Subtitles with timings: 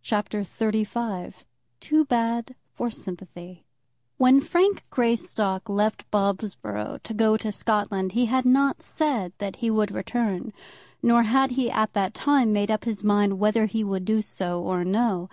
[0.00, 1.34] CHAPTER XXXV
[1.78, 3.66] Too Bad for Sympathy
[4.16, 9.70] When Frank Greystock left Bobsborough to go to Scotland, he had not said that he
[9.70, 10.54] would return,
[11.02, 14.62] nor had he at that time made up his mind whether he would do so
[14.62, 15.28] or no.